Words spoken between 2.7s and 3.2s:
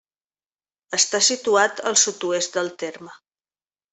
terme.